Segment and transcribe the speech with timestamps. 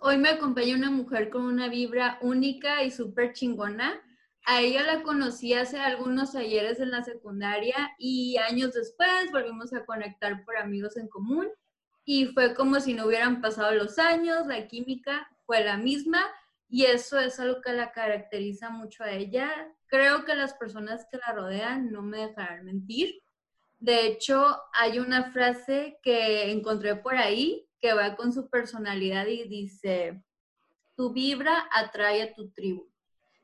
[0.00, 4.02] hoy me acompaña una mujer con una vibra única y súper chingona.
[4.44, 9.84] A ella la conocí hace algunos ayeres en la secundaria y años después volvimos a
[9.84, 11.48] conectar por amigos en común
[12.04, 16.24] y fue como si no hubieran pasado los años, la química fue la misma
[16.68, 19.50] y eso es algo que la caracteriza mucho a ella.
[19.86, 23.22] Creo que las personas que la rodean no me dejarán mentir.
[23.78, 29.48] De hecho, hay una frase que encontré por ahí que va con su personalidad y
[29.48, 30.22] dice,
[30.96, 32.88] tu vibra atrae a tu tribu.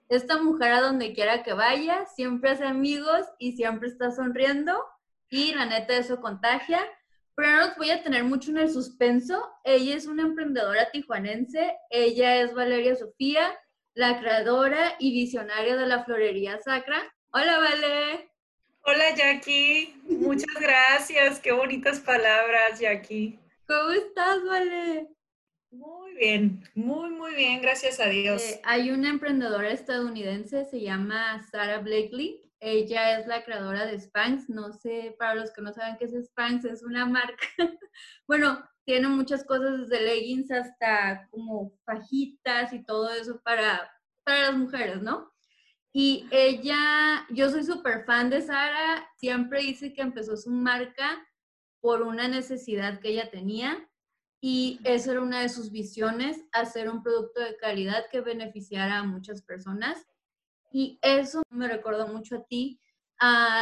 [0.08, 4.84] Esta mujer a donde quiera que vaya, siempre hace amigos y siempre está sonriendo
[5.30, 6.80] y la neta eso contagia.
[7.36, 9.50] Pero no os voy a tener mucho en el suspenso.
[9.64, 11.74] Ella es una emprendedora tijuanense.
[11.90, 13.58] Ella es Valeria Sofía,
[13.94, 17.02] la creadora y visionaria de la florería sacra.
[17.32, 18.30] Hola, Vale.
[18.82, 20.00] Hola, Jackie.
[20.04, 21.40] Muchas gracias.
[21.40, 23.40] Qué bonitas palabras, Jackie.
[23.66, 25.08] ¿Cómo estás, Vale?
[25.70, 28.42] Muy bien, muy, muy bien, gracias a Dios.
[28.42, 32.52] Eh, hay una emprendedora estadounidense, se llama Sarah Blakely.
[32.60, 34.50] Ella es la creadora de Spanx.
[34.50, 37.46] No sé, para los que no saben qué es Spanx, es una marca.
[38.28, 43.90] bueno, tiene muchas cosas, desde leggings hasta como fajitas y todo eso para,
[44.24, 45.32] para las mujeres, ¿no?
[45.90, 51.24] Y ella, yo soy súper fan de Sara, siempre dice que empezó su marca
[51.84, 53.86] por una necesidad que ella tenía
[54.40, 59.04] y esa era una de sus visiones, hacer un producto de calidad que beneficiara a
[59.04, 60.02] muchas personas.
[60.72, 62.80] Y eso me recordó mucho a ti,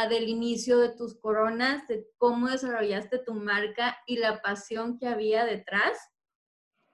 [0.09, 5.43] del inicio de tus coronas, de cómo desarrollaste tu marca y la pasión que había
[5.43, 5.97] detrás.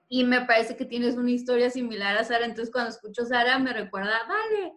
[0.08, 3.72] Y me parece que tienes una historia similar a Sara, entonces cuando escucho Sara me
[3.72, 4.74] recuerda, vale.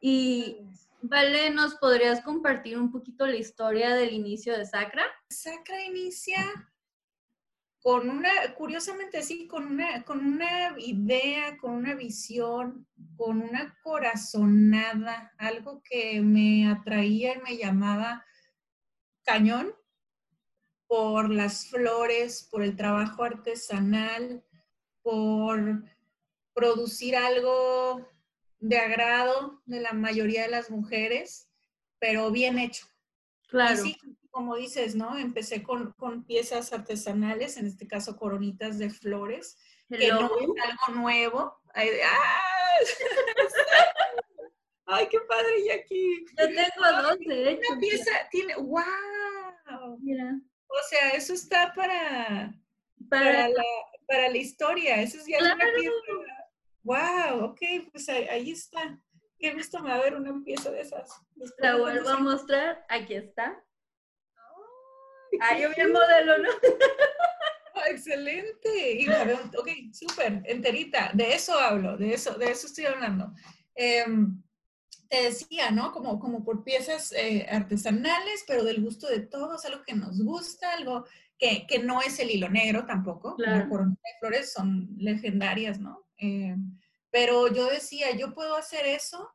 [0.00, 0.58] Y
[1.06, 5.04] Vale, ¿nos podrías compartir un poquito la historia del inicio de Sacra?
[5.28, 6.38] Sacra inicia
[7.82, 15.34] con una, curiosamente sí, con una, con una idea, con una visión, con una corazonada,
[15.36, 18.24] algo que me atraía y me llamaba
[19.24, 19.74] cañón
[20.86, 24.42] por las flores, por el trabajo artesanal,
[25.02, 25.84] por
[26.54, 28.13] producir algo
[28.64, 31.50] de agrado de la mayoría de las mujeres,
[31.98, 32.86] pero bien hecho.
[33.48, 33.84] Claro.
[33.84, 35.18] Y sí, como dices, ¿no?
[35.18, 35.94] Empecé con,
[36.26, 39.58] piezas artesanales, en este caso coronitas de flores,
[39.90, 41.60] que no es algo nuevo.
[41.74, 41.90] Ay,
[44.86, 46.24] ¡Ay, qué padre, Jackie!
[46.38, 47.70] Yo tengo dos, de hecho.
[47.70, 49.98] Una pieza tiene, ¡wow!
[50.00, 50.40] Mira.
[50.68, 52.54] O sea, eso está para,
[53.10, 53.64] para, la,
[54.06, 55.02] para la historia.
[55.02, 55.90] Eso es ya una pieza
[56.84, 58.98] wow, ok, pues ahí, está.
[59.38, 61.10] Qué gusto me va a ver una pieza de esas.
[61.58, 63.62] La vuelvo a mostrar, aquí está.
[65.40, 66.48] Ahí yo vi el modelo, ¿no?
[67.76, 68.92] Ah, excelente.
[68.92, 71.10] Y la veo, ok, súper, enterita.
[71.12, 73.32] De eso hablo, de eso, de eso estoy hablando.
[73.74, 74.40] Em,
[75.08, 75.90] te decía, ¿no?
[75.90, 80.72] Como, como por piezas eh, artesanales, pero del gusto de todos, algo que nos gusta,
[80.72, 81.04] algo
[81.36, 83.34] que, que no es el hilo negro tampoco.
[83.34, 83.68] Claro.
[83.68, 83.88] Por
[84.20, 86.03] flores son legendarias, ¿no?
[86.18, 86.56] Eh,
[87.10, 89.30] pero yo decía, yo puedo hacer eso,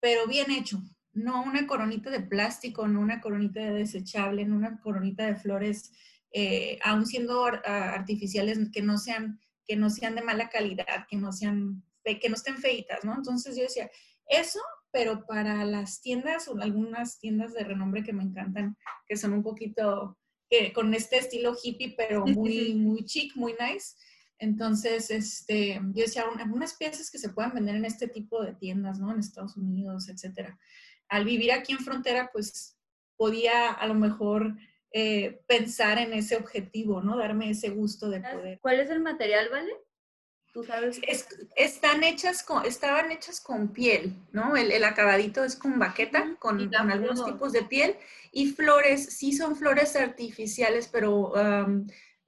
[0.00, 0.82] pero bien hecho.
[1.12, 5.92] No una coronita de plástico, no una coronita de desechable, no una coronita de flores,
[6.32, 11.32] eh, aún siendo artificiales que no sean que no sean de mala calidad, que no
[11.32, 13.14] sean que no estén feitas, ¿no?
[13.14, 13.90] Entonces yo decía,
[14.26, 14.60] eso,
[14.90, 19.42] pero para las tiendas o algunas tiendas de renombre que me encantan, que son un
[19.42, 20.18] poquito
[20.50, 23.96] que con este estilo hippie, pero muy muy chic, muy nice.
[24.38, 28.98] Entonces, este, yo decía, algunas piezas que se puedan vender en este tipo de tiendas,
[28.98, 29.12] ¿no?
[29.12, 30.58] En Estados Unidos, etcétera.
[31.08, 32.76] Al vivir aquí en frontera, pues
[33.16, 34.56] podía a lo mejor
[34.92, 37.16] eh, pensar en ese objetivo, ¿no?
[37.16, 38.58] Darme ese gusto de poder.
[38.60, 39.72] ¿Cuál es el material, vale?
[40.52, 41.00] ¿Tú sabes?
[41.56, 44.56] están hechas con, estaban hechas con piel, ¿no?
[44.56, 47.96] El, acabadito es con baqueta, con, algunos tipos de piel.
[48.30, 51.32] Y flores, sí son flores artificiales, pero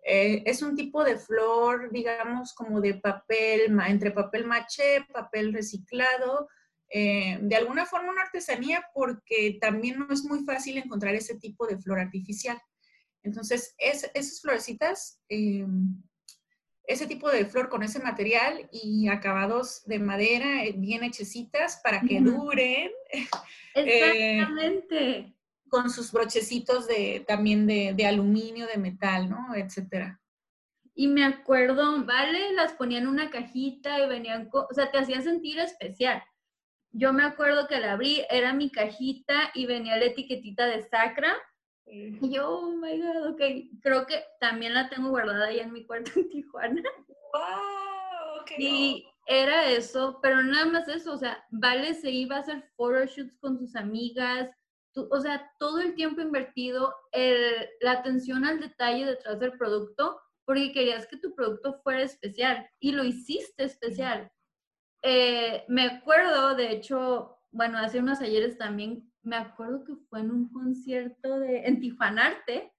[0.08, 6.48] eh, es un tipo de flor, digamos, como de papel, entre papel maché, papel reciclado,
[6.88, 11.66] eh, de alguna forma una artesanía porque también no es muy fácil encontrar ese tipo
[11.66, 12.56] de flor artificial.
[13.24, 15.66] Entonces, es, esas florecitas, eh,
[16.84, 22.20] ese tipo de flor con ese material y acabados de madera bien hechecitas para que
[22.20, 22.92] duren.
[23.74, 25.35] Exactamente
[25.68, 29.54] con sus brochecitos de, también de, aluminio, de metal, ¿no?
[29.54, 30.20] Etcétera.
[30.94, 35.22] Y me acuerdo, vale, las ponían en una cajita y venían, o sea, te hacían
[35.22, 36.22] sentir especial.
[36.92, 41.36] Yo me acuerdo que la abrí, era mi cajita y venía la etiquetita de Sacra.
[41.84, 43.40] Y yo, oh my God, ok.
[43.82, 46.82] Creo que también la tengo guardada ahí en mi cuarto en Tijuana.
[47.32, 47.86] ¡Wow!
[48.58, 53.36] y era eso, pero nada más eso, o sea, Vale se iba a hacer photoshoots
[53.38, 54.48] con sus amigas,
[54.96, 56.94] o sea, todo el tiempo invertido,
[57.80, 62.92] la atención al detalle detrás del producto, porque querías que tu producto fuera especial y
[62.92, 64.30] lo hiciste especial.
[65.02, 70.30] Eh, me acuerdo, de hecho, bueno, hace unos ayeres también, me acuerdo que fue en
[70.30, 72.72] un concierto de, en Tijuanarte.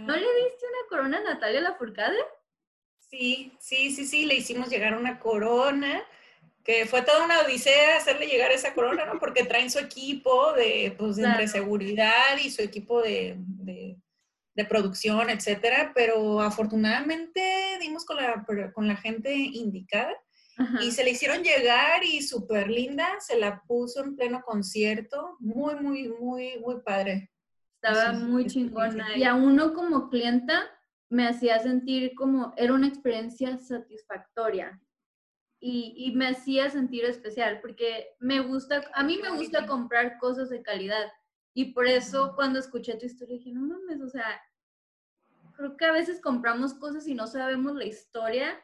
[0.00, 2.18] ¿No le diste una corona a Natalia Lafourcade?
[2.98, 6.02] Sí, sí, sí, sí, le hicimos llegar una corona,
[6.64, 9.18] que fue toda una odisea hacerle llegar esa corona, ¿no?
[9.20, 13.98] Porque traen su equipo de, pues, de seguridad y su equipo de, de,
[14.54, 20.14] de, producción, etcétera, pero afortunadamente dimos con la, con la gente indicada
[20.80, 25.74] y se le hicieron llegar y súper linda, se la puso en pleno concierto, muy,
[25.76, 27.30] muy, muy, muy padre.
[27.82, 29.16] Estaba muy chingona.
[29.16, 30.70] Y a uno como clienta
[31.10, 34.80] me hacía sentir como, era una experiencia satisfactoria.
[35.66, 40.50] Y, y, me hacía sentir especial porque me gusta, a mí me gusta comprar cosas
[40.50, 41.10] de calidad
[41.54, 44.26] y por eso cuando escuché tu historia dije, no mames, o sea,
[45.56, 48.62] creo que a veces compramos cosas y no sabemos la historia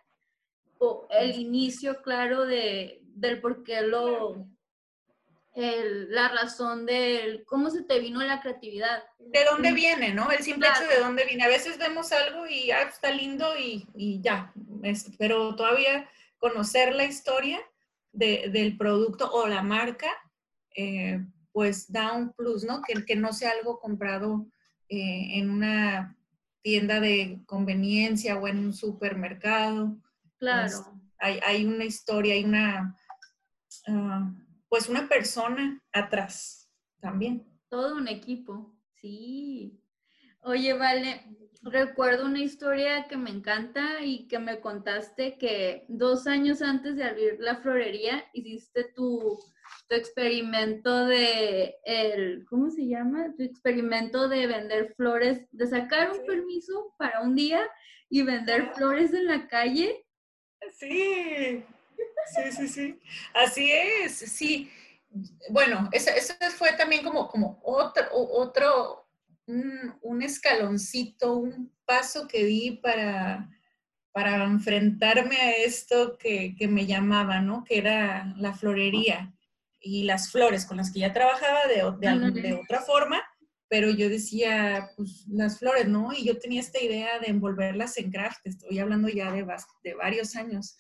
[0.78, 4.46] o el inicio claro de, del por qué lo,
[5.54, 9.04] el, la razón del cómo se te vino la creatividad.
[9.18, 10.30] De dónde viene, ¿no?
[10.30, 11.44] El simple hecho de dónde viene.
[11.44, 14.52] A veces vemos algo y ah, está lindo y, y ya,
[15.18, 16.08] pero todavía
[16.40, 17.60] conocer la historia
[18.12, 20.08] de, del producto o la marca,
[20.74, 22.82] eh, pues da un plus, ¿no?
[22.82, 24.46] Que, que no sea algo comprado
[24.88, 26.16] eh, en una
[26.62, 29.96] tienda de conveniencia o en un supermercado.
[30.38, 30.98] Claro.
[31.18, 32.96] hay, hay, una historia, hay una,
[33.88, 34.32] uh,
[34.68, 36.70] pues una persona atrás
[37.00, 37.46] también.
[37.68, 39.78] Todo un equipo, sí.
[40.40, 41.22] Oye, vale,
[41.62, 47.04] recuerdo una historia que me encanta y que me contaste que dos años antes de
[47.04, 49.38] abrir la florería hiciste tu,
[49.88, 53.34] tu experimento de, el, ¿cómo se llama?
[53.36, 57.68] Tu experimento de vender flores, de sacar un permiso para un día
[58.08, 60.04] y vender flores en la calle
[60.78, 61.64] Sí,
[62.26, 63.00] sí, sí, sí.
[63.34, 64.70] Así es, sí.
[65.50, 66.12] Bueno, ese,
[66.50, 69.09] fue también como, como otro, otro
[70.02, 73.50] un, escaloncito, un paso que di para,
[74.12, 77.64] para enfrentarme a esto que, me llamaba, ¿no?
[77.64, 79.34] Que era la florería
[79.80, 83.22] y las flores con las que ya trabajaba de, de, de otra forma,
[83.68, 86.12] pero yo decía, pues las flores, ¿no?
[86.12, 89.46] Y yo tenía esta idea de envolverlas en craft, estoy hablando ya de,
[89.84, 90.76] de varios años,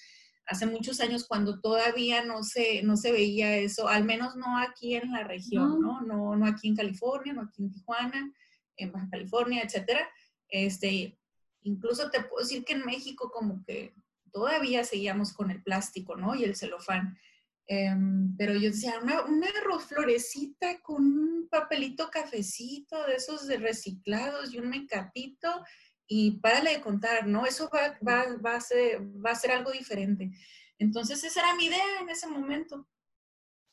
[0.50, 4.96] hace muchos años cuando todavía no se, no se veía eso, al menos no aquí
[4.96, 6.00] en la región, ¿no?
[6.00, 6.34] ¿no?
[6.34, 8.34] No, aquí en California, no aquí en Tijuana,
[8.82, 10.08] en Baja California, etcétera.
[10.48, 11.18] Este,
[11.62, 13.94] incluso te puedo decir que en México como que
[14.32, 16.34] todavía seguíamos con el plástico, ¿no?
[16.34, 17.18] Y el celofán.
[17.66, 19.46] Em, pero yo decía, una, una
[19.78, 25.64] florecita con un papelito cafecito de esos de reciclados y un mecatito
[26.06, 27.46] y párale de contar, ¿no?
[27.46, 30.32] Eso va, va, va, a ser, va a ser algo diferente.
[30.78, 32.88] Entonces esa era mi idea en ese momento.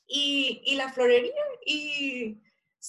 [0.06, 1.34] Y, y la florería,
[1.66, 2.40] y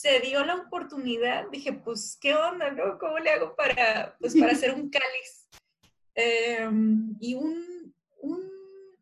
[0.00, 2.98] se dio la oportunidad, dije, pues, ¿qué onda, no?
[2.98, 5.48] ¿Cómo le hago para, pues, para hacer un cáliz?
[6.14, 8.48] Em, y un, un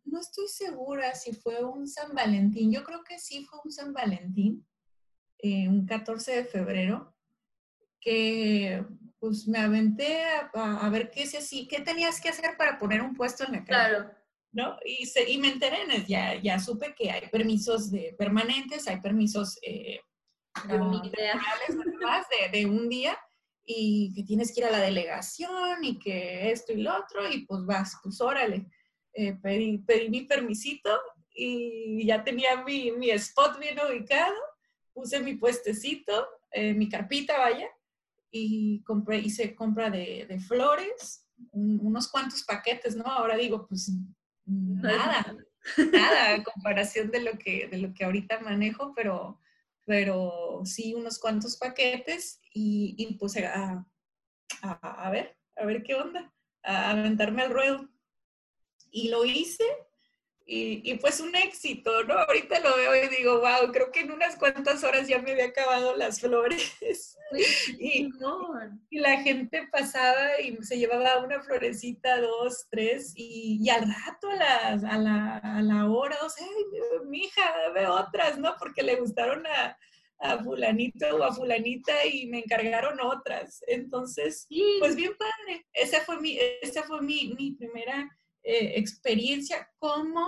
[0.06, 3.92] no estoy segura si fue un San Valentín, yo creo que sí fue un San
[3.92, 4.66] Valentín,
[5.38, 7.14] eh, un 14 de febrero,
[8.00, 8.82] que
[9.18, 10.23] pues me aventé
[10.54, 13.64] a, ver qué es así, qué tenías que hacer para poner un puesto en la
[13.64, 13.88] calle.
[13.88, 14.11] Claro.
[14.52, 14.78] ¿No?
[14.87, 15.76] Y, se, y me enteré,
[16.09, 20.00] ya, ya supe que hay permisos de permanentes, hay permisos eh,
[20.64, 23.18] de, de un día
[23.64, 27.44] y que tienes que ir a la delegación y que esto y lo otro y
[27.46, 28.66] pues vas, pues órale.
[29.12, 30.90] Eh, pedí, pedí, mi permisito
[31.34, 34.34] y ya tenía mi, mi, spot bien ubicado,
[34.92, 37.68] puse mi puestecito, eh, mi carpita, vaya,
[38.30, 43.04] y compré, hice compra de, de flores, unos cuantos paquetes, ¿no?
[43.04, 43.90] Ahora digo, pues
[44.44, 45.36] nada,
[45.92, 49.40] nada en comparación de lo que, de lo que ahorita manejo, pero,
[49.87, 53.87] pero sí unos cuantos paquetes y, y pues a,
[54.62, 57.88] a, a, ver, a ver qué onda, a aventarme al ruedo.
[58.90, 59.64] Y lo hice
[60.49, 62.15] y, y, pues un éxito, ¿no?
[62.15, 65.47] Ahorita lo veo y digo, wow, creo que en unas cuantas horas ya me había
[65.47, 66.73] acabado las flores.
[67.81, 68.09] y,
[68.91, 74.31] y, la gente pasaba y se llevaba una florecita, dos, tres, y, y al rato,
[74.31, 76.47] a la, a la, a la hora, o sea,
[77.07, 77.43] mi hija,
[77.75, 78.55] ve otras, ¿no?
[78.57, 79.76] Porque le gustaron a,
[80.21, 83.65] a fulanito o a fulanita y me encargaron otras.
[83.67, 84.47] Entonces,
[84.79, 85.67] pues bien padre.
[85.73, 88.09] Esa fue mi, esa fue mi, mi primera
[88.49, 90.25] eh, experiencia como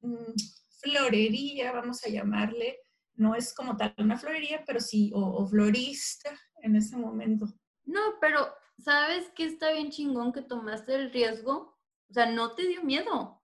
[0.00, 0.32] mm,
[0.80, 2.78] florería, vamos a llamarle,
[3.16, 6.30] no es como tal una florería, pero sí, o, florista
[6.62, 7.46] en ese momento.
[7.84, 8.48] No, pero
[8.78, 11.78] ¿sabes qué está bien chingón que tomaste el riesgo?
[12.08, 13.42] O sea, no te dio miedo.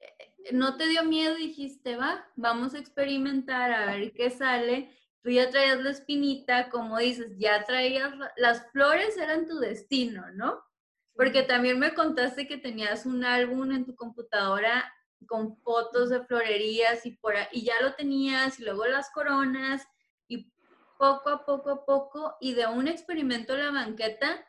[0.00, 4.90] Eh, no te dio miedo, dijiste, va, vamos a experimentar a ver qué sale.
[5.22, 10.64] Tú ya traías la espinita, como dices, ya traías, las flores eran tu destino, ¿no?
[11.14, 14.92] Porque también me contaste que tenías un álbum en tu computadora
[15.26, 19.86] con fotos de florerías y, por, y ya lo tenías y luego las coronas
[20.28, 20.52] y
[20.98, 24.44] poco a poco a poco y de un experimento en la banqueta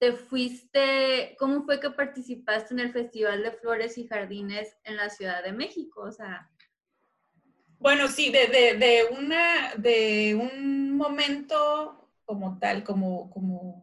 [0.00, 5.10] te fuiste, ¿cómo fue que participaste en el Festival de Flores y Jardines en la
[5.10, 6.00] Ciudad de México?
[6.00, 6.50] O sea...
[7.78, 13.82] Bueno, sí, de, de, una, de un momento como tal, como, como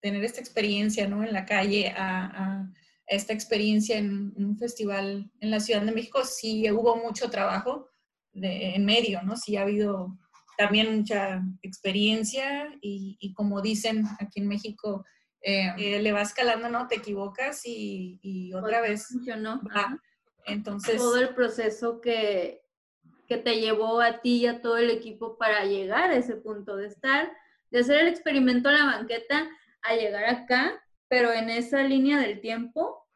[0.00, 1.22] tener esta experiencia ¿no?
[1.22, 2.68] en la calle a
[3.10, 7.90] esta experiencia en un festival en la Ciudad de México, sí hubo mucho trabajo
[8.32, 9.36] en medio, ¿no?
[9.36, 10.16] Sí ha habido
[10.56, 15.04] también mucha experiencia y, como dicen aquí en México,
[15.42, 16.86] eh, eh, le vas calando, ¿no?
[16.86, 19.60] Te equivocas y, otra vez funcionó.
[20.46, 20.96] Entonces...
[20.96, 22.62] Todo el proceso que,
[23.26, 26.76] que te llevó a ti y a todo el equipo para llegar a ese punto
[26.76, 27.32] de estar,
[27.72, 29.48] de hacer el experimento en la banqueta
[29.82, 33.06] a llegar acá, pero en esa línea del tiempo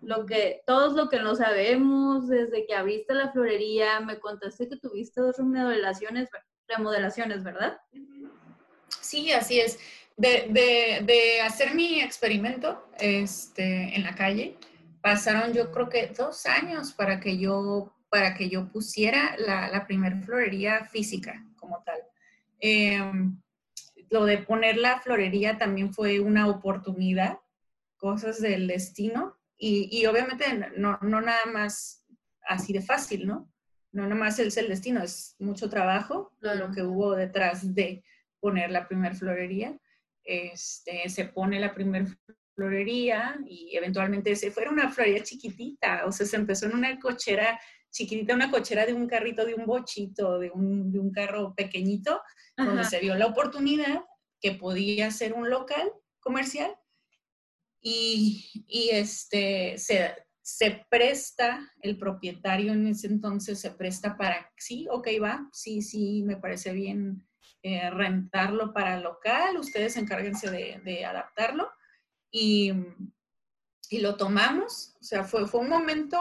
[0.00, 4.76] lo que, todos lo que no sabemos, desde que abriste la florería, me contaste que
[4.76, 6.28] tuviste dos remodelaciones,
[6.68, 7.78] remodelaciones ¿verdad?
[9.00, 9.78] Sí, así es.
[10.16, 14.56] De, de, hacer mi experimento este, en la calle,
[15.00, 19.86] pasaron yo creo que dos años para que yo, para que yo pusiera la, la
[19.86, 21.98] primer florería física como tal.
[22.60, 23.40] Em,
[24.14, 27.40] lo de poner la florería también fue una oportunidad,
[27.96, 30.44] cosas del destino, y, obviamente
[30.76, 32.04] no, no, nada más
[32.46, 33.50] así de fácil, ¿no?
[33.92, 38.04] No nada más es el destino, es mucho trabajo lo que hubo detrás de
[38.38, 39.76] poner la primer florería.
[40.22, 42.06] Este, se pone la primer
[42.54, 47.58] florería y eventualmente se fue una florería chiquitita, o sea, se empezó en una cochera
[47.94, 52.20] chiquitita, una cochera de un carrito, de un bochito, de un, de un carro pequeñito,
[52.56, 54.04] donde se vio la oportunidad
[54.40, 56.74] que podía ser un local comercial
[57.80, 65.08] y, este, se, se, presta, el propietario en ese entonces se presta para, sí, ok,
[65.22, 67.28] va, sí, sí, me parece bien
[67.62, 71.70] eh, rentarlo para local, ustedes encárguense de, de adaptarlo
[72.30, 72.72] y,
[73.90, 76.18] y, lo tomamos, o sea, fue, fue un momento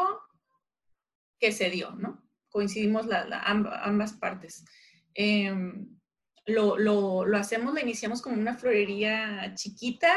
[1.44, 2.24] que se dio, ¿no?
[2.48, 3.42] Coincidimos la,
[3.84, 4.64] ambas partes.
[5.14, 6.00] Em,
[6.46, 10.14] lo, lo, lo, hacemos, lo iniciamos como una florería chiquita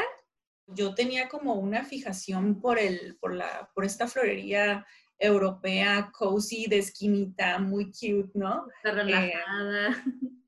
[0.67, 4.85] yo tenía como una fijación por, el, por, la, por esta florería
[5.17, 8.67] europea, cozy, de esquinita, muy cute, ¿no?
[8.77, 10.03] Está relajada.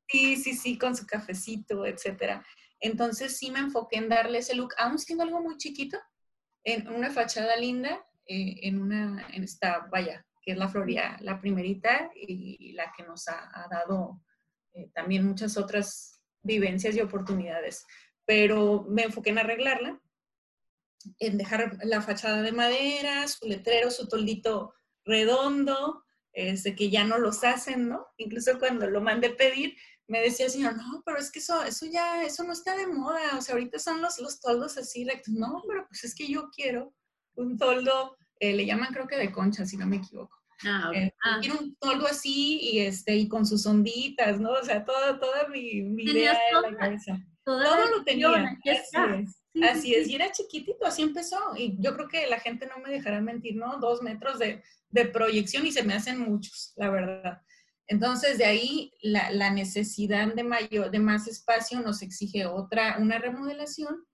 [0.08, 2.46] sí, sí, sí, con su cafecito, etcétera.
[2.80, 5.98] Entonces sí me enfoqué en darle ese look, aún siendo algo muy chiquito,
[6.64, 11.40] en una fachada linda, eh, en una, en esta, vaya, que es la florería, la
[11.40, 14.20] primerita y la que nos ha, dado
[14.74, 17.86] eh, también muchas otras vivencias y oportunidades.
[18.26, 20.02] Pero me enfoqué en arreglarla
[21.20, 24.74] en dejar la fachada de madera, su letrero, su toldito
[25.06, 26.04] redondo,
[26.34, 28.08] este, que ya no los hacen, ¿no?
[28.18, 29.78] Incluso cuando lo mandé pedir,
[30.08, 32.88] me decía el señor, no, pero es que eso, eso ya, eso no está de
[32.88, 35.06] moda, o sea, ahorita son los, los toldos así.
[35.28, 36.96] No, pero pues es que yo quiero
[37.36, 40.39] un toldo, eh, le llaman creo que de concha, si no me equivoco.
[40.66, 41.04] Ah, okay.
[41.04, 41.42] Eh, ah.
[41.60, 44.52] Un toldo así y, este, y con sus onditas, ¿no?
[44.52, 47.20] O sea, toda, toda mi, mi idea en la cabeza.
[47.44, 48.30] Todo lo tenía.
[48.30, 48.70] Así
[49.18, 49.40] es.
[49.64, 51.38] Así es, y era chiquitito, así empezó.
[51.58, 53.78] Y yo creo que la gente no me dejará mentir, ¿no?
[53.80, 57.42] Dos metros de, de proyección y se me hacen muchos, la verdad.
[57.88, 63.18] Entonces, de ahí la, la, necesidad de, mayor, de más espacio nos exige otra, una
[63.18, 64.06] remodelación.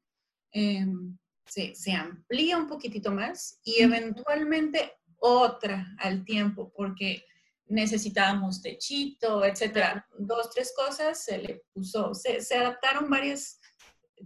[0.51, 4.93] Em, se, se, amplía un poquitito más y eventualmente
[5.25, 7.25] otra al tiempo, porque
[7.67, 10.07] necesitábamos techito, etcétera.
[10.17, 13.59] Dos, tres cosas se le puso, se, se adaptaron varias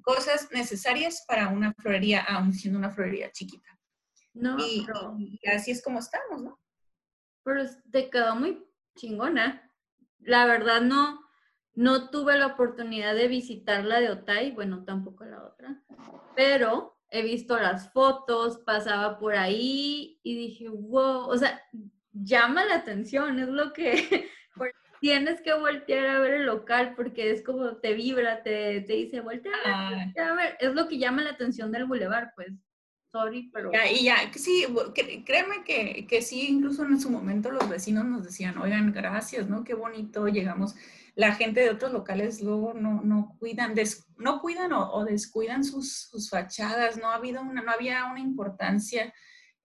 [0.01, 3.69] cosas necesarias para una florería, aún siendo una florería chiquita.
[4.33, 4.85] No, y,
[5.53, 6.59] así es como estamos, ¿no?
[7.43, 8.63] Pero te quedó muy
[8.95, 9.71] chingona.
[10.19, 11.19] La verdad no,
[11.73, 15.81] no tuve la oportunidad de visitar la de Otay, bueno, tampoco la otra,
[16.35, 21.61] pero he visto las fotos, pasaba por ahí y dije, wow, o sea,
[22.11, 24.29] llama la atención, es lo que,
[24.99, 29.21] tienes que voltear a ver el local porque es como te vibra, te, te dice,
[29.21, 32.49] voltea a, ver, Es lo que llama la atención del bulevar, pues.
[33.11, 33.71] sorry, pero...
[33.71, 34.65] Ya, y ya, sí,
[35.25, 39.63] créeme que, que sí, incluso en su momento los vecinos nos decían, oigan, gracias, ¿no?
[39.63, 40.75] Qué bonito, llegamos.
[41.19, 43.75] La gente de otros locales luego no, no cuidan,
[44.15, 49.13] no cuidan o, descuidan sus, sus, fachadas, no, ha habido una, no había una importancia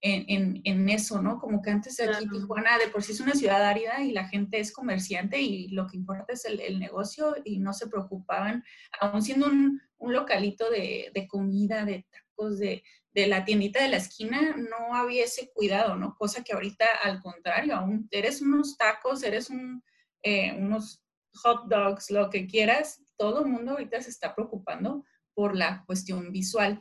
[0.00, 1.38] en, en, en eso, ¿no?
[1.38, 4.58] Como que antes aquí Tijuana de por sí es una ciudad árida y la gente
[4.58, 8.64] es comerciante y lo que importa es el, el negocio y no se preocupaban,
[9.00, 12.82] aún siendo un, un localito de, de comida, de tacos, de,
[13.12, 16.16] de la tiendita de la esquina no había ese cuidado, ¿no?
[16.16, 19.84] Cosa que ahorita al contrario, aún eres unos tacos, eres un,
[20.24, 21.03] eh, unos
[21.42, 26.32] hot dogs, lo que quieras, todo el mundo ahorita se está preocupando por la cuestión
[26.32, 26.80] visual.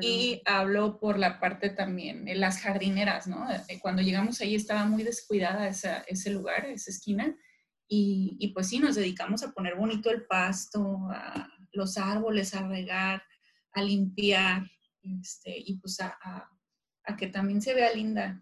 [0.00, 3.46] Y hablo por la parte también, las jardineras, ¿no?
[3.50, 7.36] Eh, cuando llegamos ahí estaba muy descuidada esa, ese lugar, esa esquina,
[7.92, 12.66] y, y, pues sí, nos dedicamos a poner bonito el pasto, a los árboles, a
[12.68, 13.22] regar,
[13.72, 14.62] a limpiar,
[15.02, 18.40] este, y pues a, a, que también se vea linda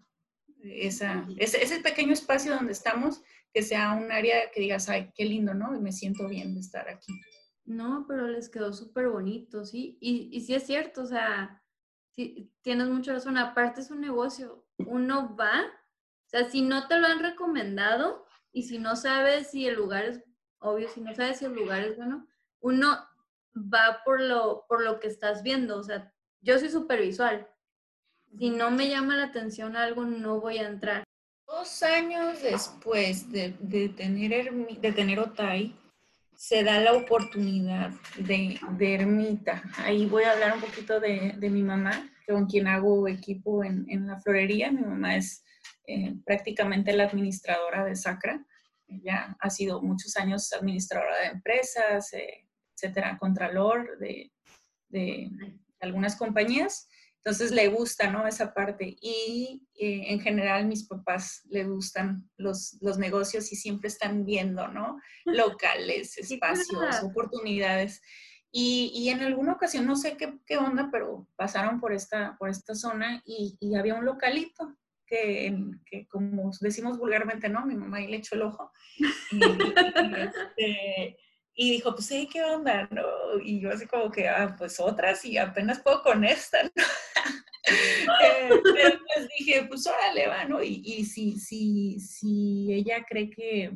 [0.61, 3.21] esa, ese, ese, pequeño espacio donde estamos,
[3.53, 5.75] que sea un área que digas, ay, qué lindo, ¿no?
[5.75, 7.13] Y me siento bien de estar aquí.
[7.65, 9.97] No, pero les quedó súper bonito, ¿sí?
[10.01, 11.61] Y, y sí es cierto, o sea,
[12.11, 16.97] sí, tienes mucha razón, aparte es un negocio, uno va, o sea, si no te
[16.97, 20.23] lo han recomendado y si no sabes si el lugar es,
[20.59, 22.27] obvio, si no sabes si el lugar es bueno,
[22.59, 22.97] uno
[23.55, 27.47] va por lo, por lo que estás viendo, o sea, yo soy súper visual.
[28.37, 31.03] Si no me llama la atención algo, no voy a entrar.
[31.49, 33.49] Dos años después de,
[33.97, 35.75] tener, de tener Otay,
[36.35, 37.89] se da la oportunidad
[38.19, 39.63] de, Ermita.
[39.79, 44.19] Ahí voy a hablar un poquito de, mi mamá, con quien hago equipo en, la
[44.19, 44.71] florería.
[44.71, 45.43] Mi mamá es
[45.87, 48.45] eh, prácticamente la administradora de Sacra.
[48.87, 54.31] Ella ha sido muchos años administradora de empresas, eh, etcétera, contralor de,
[55.79, 56.87] algunas compañías.
[57.23, 58.25] Entonces le gusta, ¿no?
[58.25, 58.97] Esa parte.
[59.01, 64.67] Y eh, en general mis papás le gustan los, los negocios y siempre están viendo,
[64.69, 64.99] ¿no?
[65.25, 68.01] Locales, espacios, oportunidades.
[68.51, 72.49] Y, y, en alguna ocasión, no sé qué, qué, onda, pero pasaron por esta, por
[72.49, 75.55] esta zona y, y había un localito que,
[75.85, 77.65] que, como decimos vulgarmente, ¿no?
[77.65, 78.71] Mi mamá ahí le echó el ojo.
[79.31, 79.43] Y,
[80.15, 81.17] este,
[81.55, 82.87] y dijo, pues, sí, ¿qué onda?
[82.91, 83.03] ¿no?
[83.43, 86.69] Y yo así como que, ah, pues otras y apenas puedo con esta, ¿no?
[88.21, 90.63] eh, pues dije, pues órale, va, ¿no?
[90.63, 93.71] Y, y si, si, si ella cree que,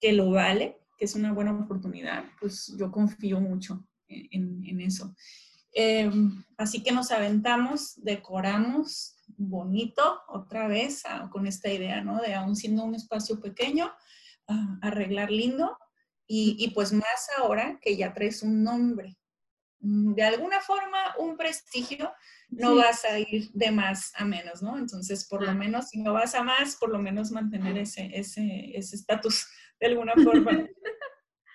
[0.00, 5.14] que lo vale, que es una buena oportunidad, pues yo confío mucho en, en eso.
[5.72, 6.10] Eh,
[6.56, 12.20] así que nos aventamos, decoramos bonito otra vez ah, con esta idea, ¿no?
[12.20, 13.92] De aún siendo un espacio pequeño,
[14.48, 15.78] ah, arreglar lindo
[16.30, 19.16] y, pues más ahora que ya traes un nombre.
[19.80, 22.12] Mm, de alguna forma, un prestigio,
[22.50, 24.76] no vas a ir de más a menos, ¿no?
[24.76, 29.34] Entonces, por lo menos, si no vas a más, por lo menos mantener ese estatus
[29.36, 29.46] ese,
[29.80, 30.68] de alguna forma.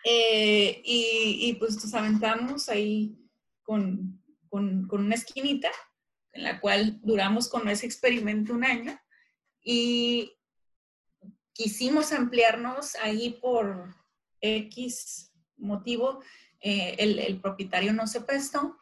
[0.06, 3.18] Eh, y, y, pues nos aventamos ahí
[3.62, 5.70] con, con, con, una esquinita
[6.34, 9.00] en la cual duramos con ese experimento un año
[9.64, 10.36] y
[11.54, 13.96] quisimos ampliarnos ahí por
[14.44, 16.22] X motivo,
[16.60, 18.78] eh, el, propietario no se prestó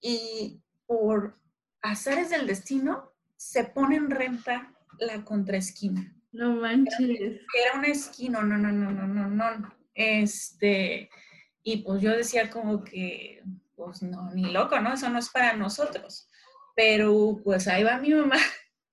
[0.00, 1.38] y por
[1.82, 6.16] azares del destino se pone en renta la contraesquina.
[6.30, 6.98] No manches.
[7.00, 9.74] Era una esquina, no, no, no, no, no, no.
[9.94, 11.10] Este,
[11.62, 13.42] y pues yo decía como que,
[13.76, 14.94] pues no, ni loco, ¿no?
[14.94, 16.28] Eso no es para nosotros.
[16.74, 18.36] Pero pues ahí va mi mamá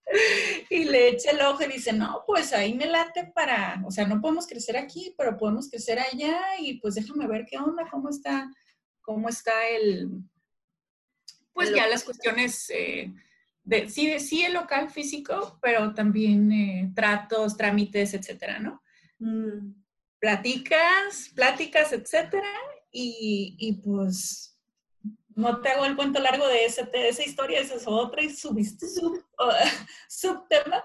[0.69, 4.07] y le echa el ojo y dice, no, pues ahí me late para, o sea,
[4.07, 8.09] no podemos crecer aquí, pero podemos crecer allá y pues déjame ver qué onda, cómo
[8.09, 8.51] está,
[9.01, 10.09] cómo está el,
[11.53, 13.13] pues ya las cuestiones, eh,
[13.63, 18.81] de, sí, sí el local físico, pero también eh, tratos, trámites, etcétera, ¿no?
[19.19, 19.73] Mm.
[20.19, 22.49] Platicas, pláticas, etcétera,
[22.91, 24.48] y, y pues
[25.39, 28.87] no te hago el cuento largo de, ese, esa historia, esa es otra y subiste
[28.87, 29.23] sub,
[30.09, 30.83] subtema.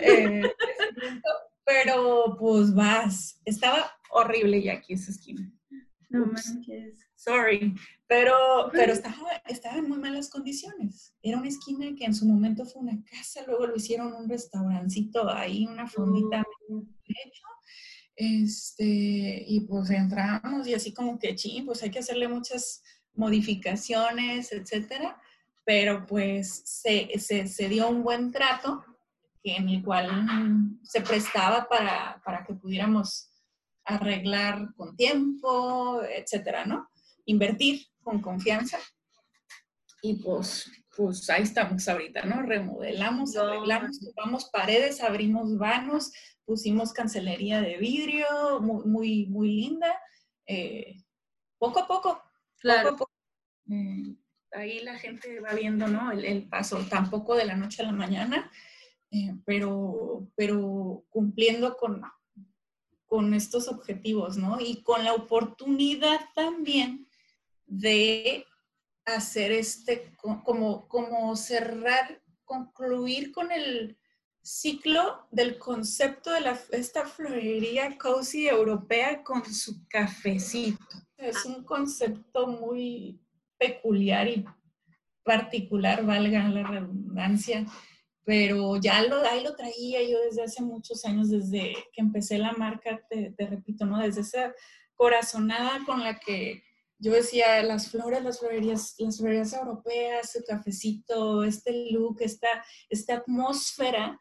[0.00, 0.42] Eh,
[1.64, 5.50] pero pues vas, estaba horrible ya aquí esa esquina.
[6.10, 7.06] No manches.
[7.14, 7.74] Sorry,
[8.08, 11.14] pero, pero estaba, estaba en muy malas condiciones.
[11.22, 15.30] Era una esquina que en su momento fue una casa, luego lo hicieron un restaurancito
[15.30, 16.84] ahí, una fondita oh.
[17.06, 17.44] hecho.
[18.16, 22.82] Este, y pues entramos y así como que, ching, pues hay que hacerle muchas
[23.14, 25.20] modificaciones, etcétera,
[25.64, 28.84] pero pues se, se, dio un buen trato
[29.42, 30.08] en el cual
[30.82, 33.30] se prestaba para, para, que pudiéramos
[33.84, 36.88] arreglar con tiempo, etcétera, ¿no?
[37.26, 38.78] Invertir con confianza.
[40.02, 42.42] Y pues pues ahí estamos ahorita, ¿no?
[42.42, 46.12] Remodelamos, arreglamos, tomamos paredes, abrimos vanos,
[46.44, 49.98] pusimos cancelería de vidrio, muy, muy, muy linda.
[50.46, 50.96] Eh,
[51.58, 52.22] poco a poco,
[52.62, 52.90] claro.
[52.90, 53.12] poco a poco.
[53.70, 54.16] Eh,
[54.52, 56.12] ahí la gente va viendo, ¿no?
[56.12, 58.50] El, paso, tampoco de la noche a la mañana,
[59.10, 62.02] eh, pero, pero cumpliendo con,
[63.06, 64.58] con estos objetivos, ¿no?
[64.60, 67.08] Y con la oportunidad también
[67.66, 68.46] de
[69.04, 73.98] hacer este, como, como cerrar, concluir con el
[74.42, 80.84] ciclo del concepto de la, esta florería cozy europea con su cafecito.
[81.22, 83.20] Es un concepto muy
[83.58, 84.44] peculiar y
[85.22, 87.64] particular, valga la redundancia,
[88.24, 92.52] pero ya lo, ahí lo traía yo desde hace muchos años, desde que empecé la
[92.52, 93.98] marca, te, te repito, ¿no?
[93.98, 94.54] Desde esa
[94.94, 96.62] corazonada con la que
[96.98, 103.16] yo decía, las flores, las florerías, las florerías europeas, su cafecito, este look, esta, esta
[103.16, 104.20] atmósfera,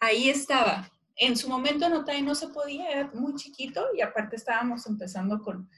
[0.00, 0.90] ahí estaba.
[1.16, 5.68] En su momento no, no se podía, era muy chiquito y aparte estábamos empezando con,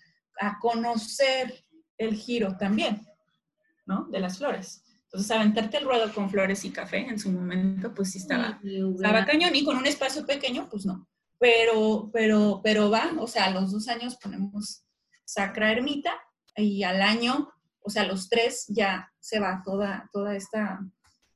[0.40, 1.64] a conocer
[1.98, 3.06] el giro también,
[3.86, 4.06] ¿no?
[4.10, 4.84] De las flores.
[5.04, 9.24] Entonces, aventarte el ruedo con flores y café en su momento, pues sí estaba, estaba
[9.24, 11.06] cañón y con un espacio pequeño, pues no.
[11.38, 14.84] Pero, pero, pero va, o sea, a los dos años ponemos
[15.24, 16.12] Sacra Ermita
[16.56, 17.48] y al año,
[17.80, 20.80] o sea, los tres ya se va toda, toda esta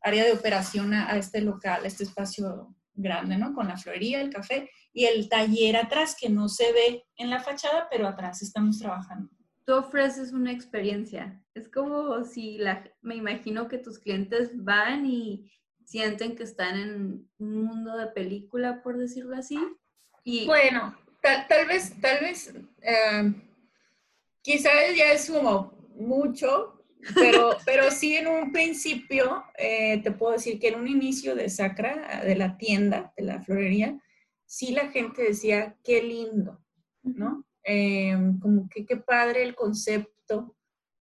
[0.00, 3.54] área de operación a, este local, a este espacio grande, ¿no?
[3.54, 7.40] Con la florería, el café y el taller atrás que no se ve en la
[7.40, 9.30] fachada, pero atrás estamos trabajando.
[9.64, 11.42] Tú ofreces una experiencia.
[11.54, 15.50] Es como si la, me imagino que tus clientes van y
[15.84, 19.58] sienten que están en un mundo de película, por decirlo así.
[20.24, 20.46] Y...
[20.46, 23.32] Bueno, tal, vez, tal vez eh,
[24.42, 26.77] quizás ya es como mucho,
[27.14, 31.48] pero, pero sí en un principio, eh, te puedo decir que en un inicio de
[31.48, 33.98] Sacra, de la tienda, de la florería,
[34.44, 36.60] sí la gente decía, qué lindo,
[37.02, 37.44] ¿no?
[37.64, 40.56] Eh, como que qué padre el concepto,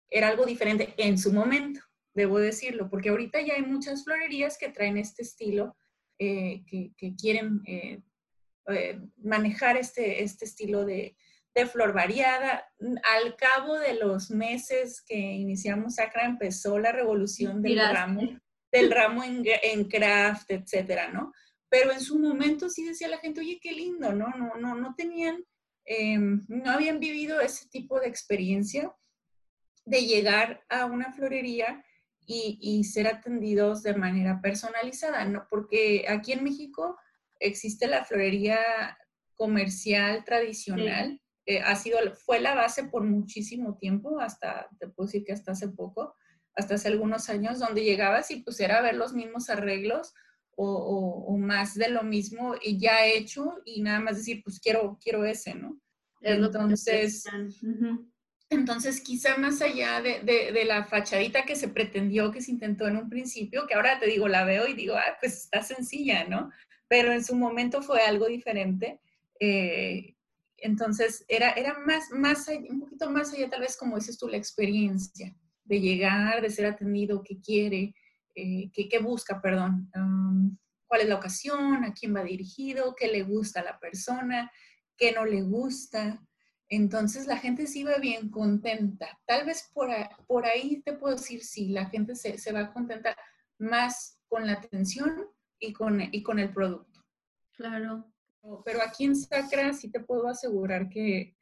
[0.09, 1.81] era algo diferente en su momento,
[2.14, 5.74] debo decirlo, porque ahorita ya hay muchas florerías que traen este estilo,
[6.18, 7.62] eh, que, que, quieren
[9.16, 11.16] manejar este, este estilo de,
[11.55, 12.67] de flor variada.
[13.15, 18.23] Al cabo de los meses que iniciamos Sacra, empezó la revolución del ramo,
[18.71, 21.33] del ramo en, craft, etcétera, ¿no?
[21.69, 24.29] Pero en su momento sí decía la gente, oye, qué lindo, ¿no?
[24.37, 25.45] No, no, no tenían,
[25.85, 28.93] em, no habían vivido ese tipo de experiencia
[29.85, 31.85] de llegar a una florería
[32.25, 35.47] y, y, ser atendidos de manera personalizada, ¿no?
[35.51, 36.97] Porque aquí en México
[37.41, 38.97] existe la florería
[39.35, 45.24] comercial tradicional, eh, ha sido, fue la base por muchísimo tiempo, hasta, te puedo decir
[45.24, 46.14] que hasta hace poco,
[46.55, 50.14] hasta hace algunos años, donde llegabas y pues era ver los mismos arreglos
[50.55, 54.98] o, o, más de lo mismo y ya hecho y nada más decir, pues quiero,
[55.02, 55.81] quiero ese, ¿no?
[56.20, 57.24] Entonces,
[58.48, 62.87] entonces quizá más allá de, de, de, la fachadita que se pretendió, que se intentó
[62.87, 66.24] en un principio, que ahora te digo, la veo y digo, ah, pues está sencilla,
[66.28, 66.50] ¿no?
[66.87, 69.00] Pero en su momento fue algo diferente.
[69.40, 70.14] Eh,
[70.62, 74.37] entonces, era, era más, más, un poquito más allá, tal vez, como dices tú, la
[74.37, 77.94] experiencia de llegar, de ser atendido, qué quiere,
[78.37, 79.90] eh, qué, busca, perdón,
[80.87, 84.51] cuál es la ocasión, a quién va dirigido, qué le gusta a la persona,
[84.96, 86.22] qué no le gusta.
[86.68, 89.18] Entonces, la gente sí va bien contenta.
[89.27, 89.90] Tal vez por,
[90.29, 93.16] por ahí te puedo decir, sí, la gente se, se va contenta
[93.59, 95.27] más con la atención
[95.59, 97.05] y con, y con el producto.
[97.53, 98.12] Claro.
[98.64, 101.37] Pero aquí en Sacra sí te puedo asegurar que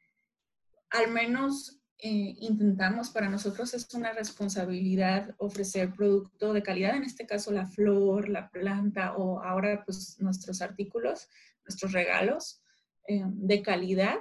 [0.89, 7.27] al menos eh, intentamos, para nosotros es una responsabilidad ofrecer producto de calidad, en este
[7.27, 11.27] caso la flor, la planta o ahora pues nuestros artículos,
[11.63, 12.63] nuestros regalos
[13.07, 14.17] eh, de calidad,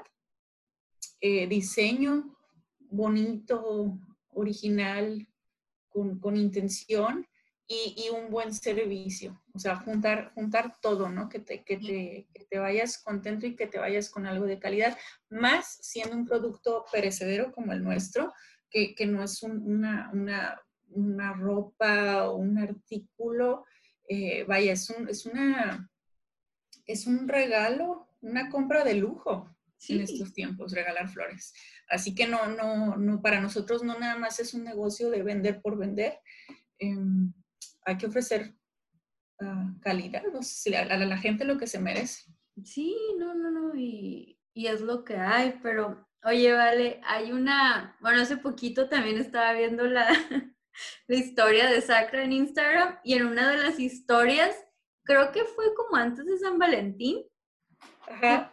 [1.20, 2.36] eh, diseño
[2.78, 3.98] bonito,
[4.32, 5.26] original,
[5.88, 7.26] con, con intención
[7.72, 9.40] y, un buen servicio.
[9.54, 11.28] O sea, juntar, juntar todo, ¿no?
[11.28, 14.58] Que te, que, te, que te, vayas contento y que te vayas con algo de
[14.58, 18.32] calidad, más siendo un producto perecedero como el nuestro,
[18.68, 23.64] que, que no es una, una, una, ropa o un artículo,
[24.08, 25.88] eh, vaya, es, un, es, una,
[26.86, 29.48] es un regalo, una compra de lujo.
[29.88, 31.54] en estos tiempos, regalar flores.
[31.88, 35.62] Así que no, no, no, para nosotros no nada más es un negocio de vender
[35.62, 36.18] por vender.
[36.78, 37.32] Em,
[37.90, 38.54] hay que ofrecer
[39.40, 42.32] ah, calidad, no sé, a, la gente lo que se merece.
[42.64, 47.96] Sí, no, no, no, y, y, es lo que hay, pero oye, vale, hay una,
[48.00, 50.08] bueno, hace poquito también estaba viendo la,
[51.08, 54.56] la historia de Sacra en Instagram y en una de las historias,
[55.04, 57.24] creo que fue como antes de San Valentín.
[58.06, 58.52] Ajá.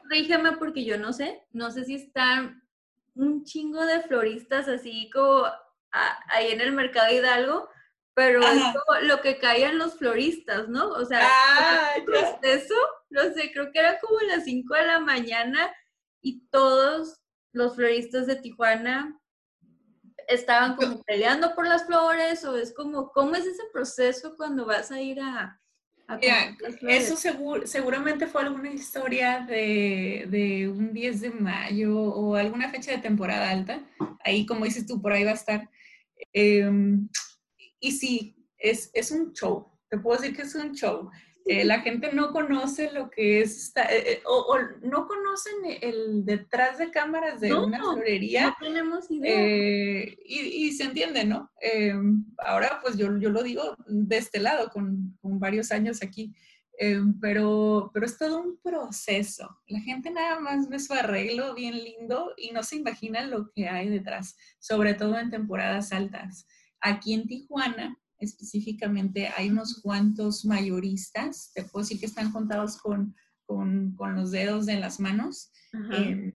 [0.59, 2.61] porque yo no sé, no sé si están
[3.15, 5.45] un chingo de floristas así como
[6.29, 7.67] ahí en el mercado Hidalgo,
[8.17, 10.89] pero es como lo que caían los floristas, ¿no?
[10.89, 11.89] O sea, ah,
[12.41, 12.73] eso,
[13.11, 15.71] no sé, creo que era como las 5 de la mañana
[16.19, 17.21] y todos
[17.53, 19.15] los floristas de Tijuana
[20.27, 24.91] estaban como peleando por las flores o es como, ¿cómo es ese proceso cuando vas
[24.91, 25.61] a ir a...
[26.07, 26.19] a
[26.87, 27.15] eso
[27.65, 33.79] seguramente fue alguna historia de, un 10 de mayo o alguna fecha de temporada alta.
[34.25, 35.69] Ahí, como dices tú, por ahí va a estar.
[36.33, 37.07] Em,
[37.79, 39.67] y sí, es, es un show.
[39.89, 41.09] Te puedo decir que es un show.
[41.49, 46.77] Eh, la gente no conoce lo que es, eh, eh, o, no conocen el detrás
[46.77, 48.47] de cámaras de una florería.
[48.47, 50.13] No tenemos idea.
[50.25, 51.49] y, se entiende, ¿no?
[52.39, 56.35] ahora, pues yo, yo, lo digo de este lado, con, con varios años aquí.
[57.21, 59.57] pero, pero es todo un proceso.
[59.67, 63.69] La gente nada más ve su arreglo bien lindo y no se imagina lo que
[63.69, 66.45] hay detrás, sobre todo en temporadas altas.
[66.81, 73.15] Aquí en Tijuana, específicamente hay unos cuantos mayoristas, te puedo decir que están contados con,
[73.45, 75.51] con, con los dedos de las manos.
[75.91, 76.33] Em,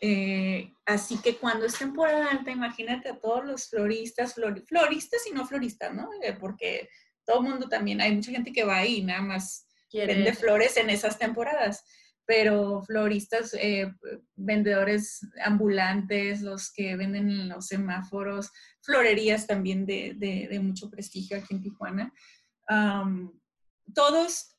[0.00, 5.46] eh, así que cuando es temporada alta, imagínate a todos los floristas, floristas y no
[5.46, 6.08] floristas, ¿no?
[6.22, 6.88] Eh, porque
[7.24, 10.88] todo el mundo también, hay mucha gente que va ahí, nada más vende flores en
[10.90, 11.84] esas temporadas
[12.30, 13.92] pero floristas, eh,
[14.36, 21.60] vendedores ambulantes, los que venden en los semáforos, florerías también de, mucho prestigio aquí en
[21.60, 22.14] Tijuana,
[23.92, 24.56] todos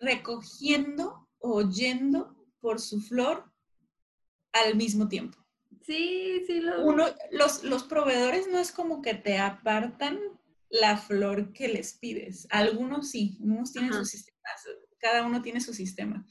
[0.00, 3.44] recogiendo o yendo por su flor
[4.52, 5.38] al mismo tiempo.
[5.82, 6.84] Sí, sí, lo...
[6.84, 10.18] Uno, los, los proveedores no es como que te apartan
[10.68, 12.48] la flor que les pides.
[12.50, 14.66] Algunos sí, unos tienen sus sistemas,
[14.98, 16.26] cada uno tiene su sistema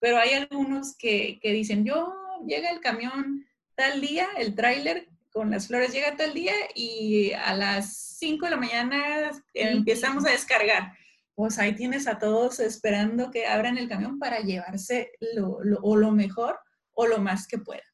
[0.00, 2.14] pero hay algunos que, que dicen, yo
[2.46, 7.54] llega el camión tal día, el tráiler con las flores llega tal día y a
[7.54, 10.92] las 5 de la mañana empezamos a descargar.
[11.34, 16.10] Pues ahí tienes a todos esperando que abran el camión para llevarse lo, o lo
[16.10, 16.58] mejor
[16.92, 17.84] o lo más que puedan.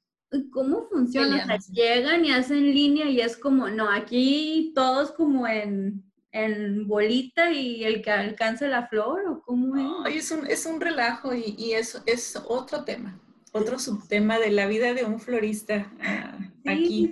[0.51, 1.45] ¿Cómo funciona?
[1.45, 6.06] O sea, llegan y hacen línea y es como, no, aquí todos como en
[6.37, 10.17] en bolita y el que alcance la flor o cómo es?
[10.17, 13.19] es, un, es un relajo y, y es, es otro tema,
[13.53, 17.11] otro subtema de la vida de un florista ah, aquí.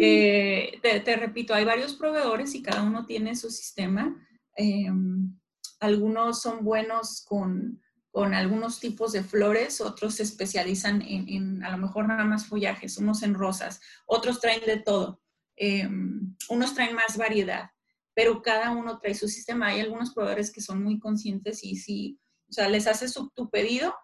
[0.00, 4.16] Eh, te, repito, hay varios proveedores y cada uno tiene su sistema.
[4.56, 5.38] Em,
[5.78, 7.78] algunos son buenos con,
[8.10, 12.46] con, algunos tipos de flores, otros se especializan en, en, a lo mejor nada más
[12.46, 15.20] follajes, unos en rosas, otros traen de todo,
[15.56, 17.70] em, unos traen más variedad
[18.14, 19.68] pero cada uno trae su sistema.
[19.68, 23.94] Hay algunos proveedores que son muy conscientes y si, o sea, les haces tu pedido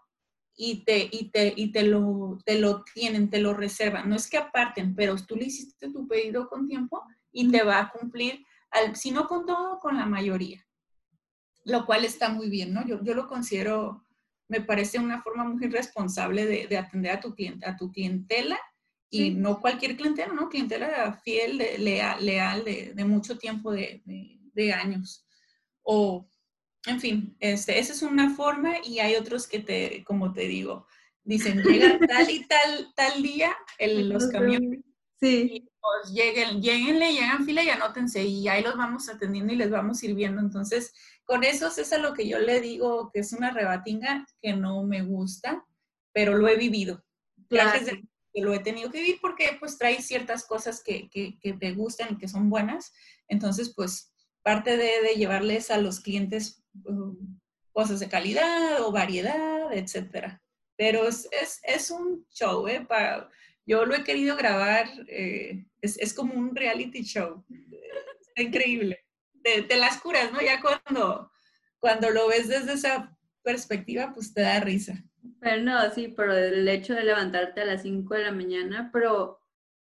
[0.57, 4.09] y, te, y, te, y te, lo, te lo tienen, te lo reservan.
[4.09, 7.79] No es que aparten, pero tú le hiciste tu pedido con tiempo y te va
[7.79, 10.67] a cumplir, al, si no con todo, con la mayoría.
[11.65, 12.85] Lo cual está muy bien, ¿no?
[12.87, 14.05] Yo, yo lo considero,
[14.49, 18.59] me parece una forma muy responsable de, de atender a tu, cliente, a tu clientela
[19.11, 20.49] y no cualquier clientela, ¿no?
[20.49, 25.27] Clientela fiel, leal, leal de, de, mucho tiempo, de, de, años.
[25.83, 26.29] O,
[26.87, 30.87] en fin, este, esa es una forma y hay otros que te, como te digo,
[31.25, 34.81] dicen, llega tal y tal, tal día el, los camiones.
[35.21, 35.51] Sí.
[35.53, 39.71] Y pues lleguen, lleguenle, llegan fila y anótense y ahí los vamos atendiendo y les
[39.71, 40.41] vamos sirviendo.
[40.41, 40.93] Entonces,
[41.25, 44.83] con eso es a lo que yo le digo que es una rebatinga que no
[44.85, 45.65] me gusta,
[46.13, 47.03] pero lo he vivido.
[47.49, 47.81] Claro
[48.41, 52.09] lo he tenido que vivir porque pues trae ciertas cosas que, que, que te gustan
[52.13, 52.93] y que son buenas.
[53.29, 57.39] Entonces, pues parte de, de llevarles a los clientes um,
[57.73, 60.43] cosas de calidad o variedad, etcétera.
[60.77, 62.85] Pero es, es, es un show, ¿eh?
[62.85, 63.31] Para,
[63.69, 67.45] yo lo he querido grabar, eh, es, es, como un reality show.
[68.37, 69.05] Increíble.
[69.43, 70.41] Te, las curas, ¿no?
[70.41, 71.31] Ya cuando,
[71.79, 75.05] cuando lo ves desde esa perspectiva, pues te da risa.
[75.41, 79.41] Pero no, sí, pero el hecho de levantarte a las 5 de la mañana, pero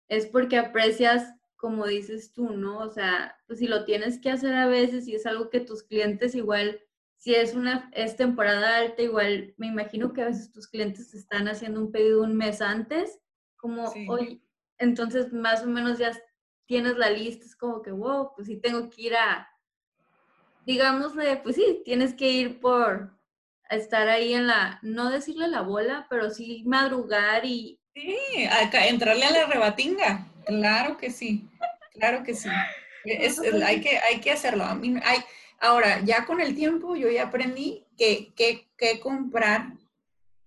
[0.08, 2.80] es porque aprecias, como dices tú, ¿no?
[2.80, 5.84] O sea, pues si lo tienes que hacer a veces y es algo que tus
[5.84, 6.82] clientes igual,
[7.18, 11.48] si es una, es temporada alta, igual me imagino que a veces tus clientes están
[11.48, 13.20] haciendo un pedido un mes antes,
[13.58, 14.44] como hoy,
[14.80, 16.12] entonces más o menos ya
[16.66, 19.48] tienes la lista, es como que, wow, pues sí tengo que ir a,
[20.66, 23.16] digámosle, pues sí, tienes que ir por,
[23.72, 27.80] estar ahí en la, no decirle la bola, pero sí madrugar y...
[27.96, 31.50] Sí, acá, entrarle a la rebatinga, claro que sí,
[31.94, 32.50] claro que sí.
[33.66, 34.64] hay, que, hay que hacerlo.
[34.64, 35.20] A mí, hay,
[35.60, 39.74] ahora, ya con el tiempo yo ya aprendí que, que, comprar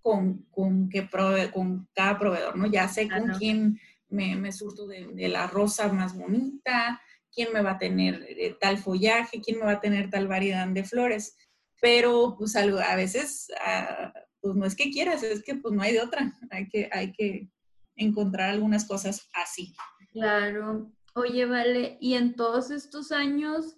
[0.03, 1.09] con, con, que
[1.53, 2.67] con cada proveedor, ¿no?
[2.67, 7.01] Ya sé con quién me, me surto de, de, la rosa más bonita,
[7.33, 10.67] quién me va a tener eh, tal follaje, quién me va a tener tal variedad
[10.67, 11.37] de flores.
[11.85, 15.93] Pero pues a veces, ah, pues no es que quieras, es que pues no hay
[15.93, 16.33] de otra.
[16.51, 17.51] Hay que, hay que
[17.95, 19.75] encontrar algunas cosas así.
[20.11, 20.91] Claro.
[21.15, 23.77] Oye, vale, ¿y en todos estos años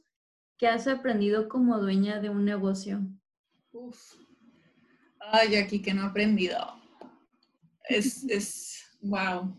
[0.56, 3.00] qué has aprendido como dueña de un negocio?
[3.72, 4.14] Uf.
[5.18, 6.58] Ay, aquí que no he aprendido.
[7.88, 9.52] Es, es, wow.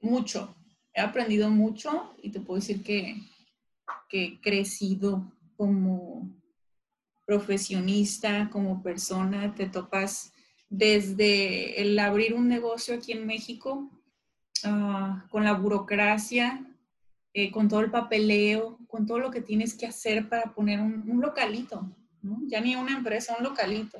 [0.00, 0.54] Mucho
[0.94, 3.16] he aprendido mucho y te puedo decir que,
[4.08, 6.37] que he crecido como
[7.28, 10.32] profesionista, como persona, te topas
[10.70, 13.90] desde el abrir un negocio aquí en México,
[14.64, 16.66] ah, con la burocracia,
[17.34, 21.20] eh, con todo el papeleo, con todo lo que tienes que hacer para poner un,
[21.20, 21.94] localito,
[22.46, 23.98] ya ni una empresa, un localito.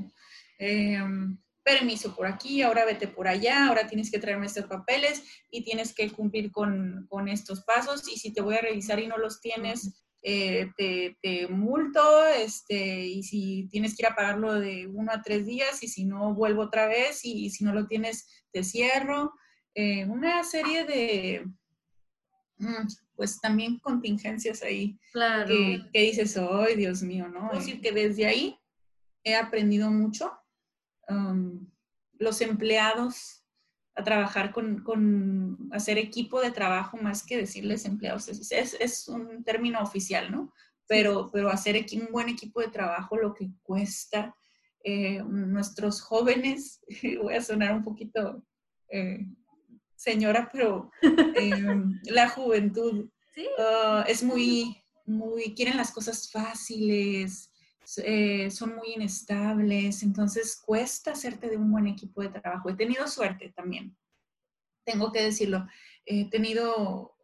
[0.59, 5.64] Em, permiso por aquí, ahora vete por allá, ahora tienes que traerme estos papeles y
[5.64, 9.19] tienes que cumplir con, con estos pasos y si te voy a revisar y no
[9.19, 14.87] los tienes, eh, te, te, multo este, y si tienes que ir a pagarlo de
[14.87, 18.26] uno a tres días y si no, vuelvo otra vez y, si no lo tienes,
[18.52, 19.33] te cierro.
[19.74, 21.46] Eh, una serie de,
[22.59, 25.46] mm, pues también contingencias ahí claro.
[25.46, 27.28] que, que, dices, ¡ay, Dios mío!
[27.28, 27.52] ¿no?
[27.52, 28.59] Es decir, que desde ahí
[29.24, 30.33] he aprendido mucho
[31.09, 31.66] Um,
[32.18, 33.38] los empleados
[33.98, 38.28] a trabajar con, con, hacer equipo de trabajo más que decirles empleados.
[38.28, 40.52] Es, es, un término oficial, ¿no?
[40.87, 44.34] Pero, pero hacer un buen equipo de trabajo, lo que cuesta.
[44.84, 46.80] Eh, nuestros jóvenes,
[47.22, 48.44] voy a sonar un poquito
[48.88, 49.26] eh,
[49.96, 51.50] señora, pero eh,
[52.04, 57.47] la juventud uh, es muy, muy, quieren las cosas fáciles,
[57.96, 62.68] eh, son muy inestables, entonces cuesta hacerte de un buen equipo de trabajo.
[62.68, 63.96] He tenido suerte también,
[64.85, 65.66] tengo que decirlo.
[66.05, 67.16] He tenido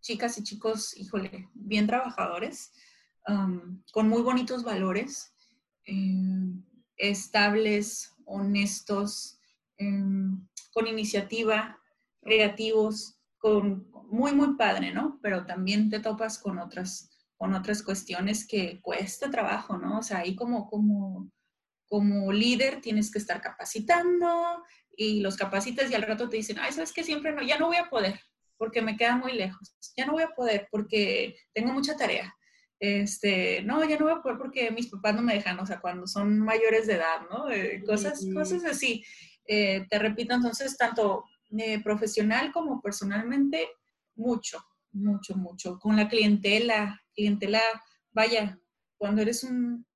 [0.00, 2.72] chicas y chicos, híjole, bien trabajadores,
[3.92, 5.34] con muy bonitos valores,
[5.86, 6.62] em,
[6.96, 9.40] estables, honestos,
[9.78, 11.80] em, con iniciativa,
[12.20, 15.18] creativos, con muy, muy padre, ¿no?
[15.22, 17.13] Pero también te topas con otras
[17.44, 19.98] con otras cuestiones que cuesta trabajo, ¿no?
[19.98, 21.30] O sea, ahí como, como,
[21.86, 24.64] como líder tienes que estar capacitando
[24.96, 27.04] y los capacitas y al rato te dicen, ay, ¿sabes qué?
[27.04, 28.18] Siempre no, ya no voy a poder
[28.56, 32.34] porque me queda muy lejos, ya no voy a poder porque tengo mucha tarea.
[32.80, 35.82] Este, no, ya no voy a poder porque mis papás no me dejan, o sea,
[35.82, 37.50] cuando son mayores de edad, ¿no?
[37.50, 39.04] Eh, cosas, cosas así.
[39.46, 41.26] Eh, te repito, entonces, tanto
[41.58, 43.68] eh, profesional como personalmente,
[44.14, 45.78] mucho, mucho, mucho.
[45.78, 47.60] Con la clientela, clientela,
[48.12, 48.58] vaya,
[48.98, 49.86] cuando eres un,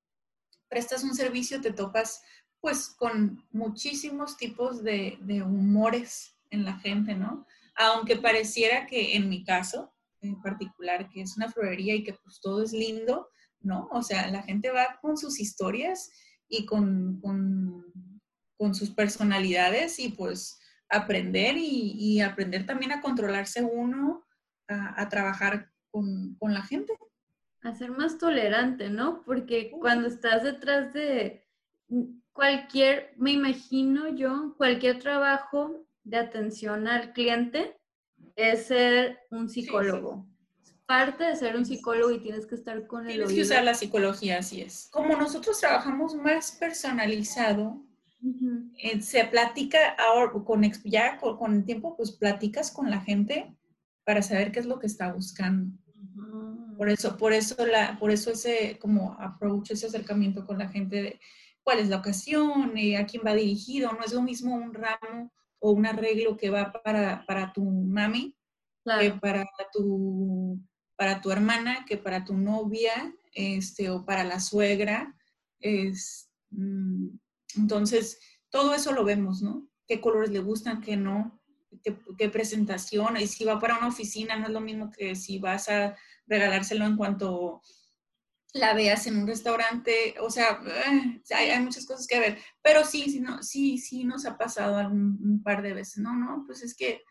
[0.69, 2.21] prestas un servicio te topas
[2.61, 7.45] pues con muchísimos tipos de, humores en la gente, ¿no?
[7.75, 12.41] Aunque pareciera que en mi caso, en particular, que es una florería y que pues
[12.41, 13.29] todo es lindo,
[13.61, 13.87] ¿no?
[13.91, 16.11] O sea, la gente va con sus historias
[16.49, 24.27] y con, con, sus personalidades y pues aprender y, aprender también a controlarse uno,
[24.67, 26.93] a, a trabajar con, con, la gente
[27.61, 29.21] a ser más tolerante, ¿no?
[29.25, 31.45] Porque cuando estás detrás de
[32.31, 37.77] cualquier, me imagino yo, cualquier trabajo de atención al cliente
[38.35, 40.25] es ser un psicólogo.
[40.85, 43.75] Parte de ser un psicólogo y tienes que estar con el Tienes que usar la
[43.75, 44.87] psicología, así es.
[44.91, 47.83] Como nosotros trabajamos más personalizado,
[48.77, 53.55] eh, se platica ahora, con, ya con, con el tiempo, pues platicas con la gente
[54.03, 55.77] para saber qué es lo que está buscando.
[56.77, 61.01] Por eso, por eso, la, por eso ese como approach, ese acercamiento con la gente
[61.01, 61.19] de
[61.61, 63.91] cuál es la ocasión, eh, a quién va dirigido.
[63.91, 68.35] No es lo mismo un ramo o un arreglo que va para, para tu mami
[68.97, 70.59] que para tu,
[70.95, 75.15] para tu hermana, que para tu novia, este, o para la suegra.
[75.59, 77.07] Es, mm,
[77.57, 79.67] entonces, todo eso lo vemos, ¿no?
[79.87, 81.38] ¿Qué colores le gustan, qué no?
[81.83, 85.37] Qué, qué, presentación, y si va para una oficina, no es lo mismo que si
[85.37, 85.95] vas a
[86.25, 87.61] regalárselo en cuanto
[88.53, 93.09] la veas en un restaurante, o sea, eh, hay, muchas cosas que ver, pero sí,
[93.09, 96.63] sí, no, sí, sí nos ha pasado algún, un par de veces, no, no, pues
[96.63, 97.03] es que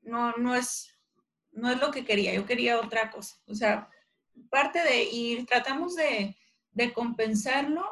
[0.00, 0.98] no, no es,
[1.52, 3.90] no es lo que quería, yo quería otra cosa, o sea,
[4.48, 6.36] parte de ir, tratamos de,
[6.70, 7.84] de compensarlo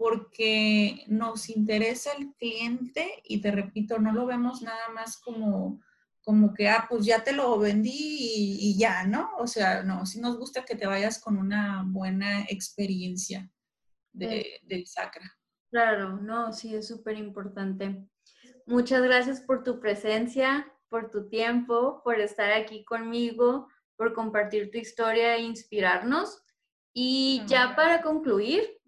[0.00, 5.78] porque nos interesa el cliente y te repito, no lo vemos nada más como
[6.22, 9.30] como que, ah, pues ya te lo vendí y, ya, ¿no?
[9.38, 13.50] O sea, no, sí nos gusta que te vayas con una buena experiencia
[14.12, 15.24] de, del Sacra.
[15.70, 18.06] Claro, no, sí, es súper importante.
[18.66, 24.78] Muchas gracias por tu presencia, por tu tiempo, por estar aquí conmigo, por compartir tu
[24.78, 26.42] historia e inspirarnos.
[26.92, 28.79] Y ya para concluir,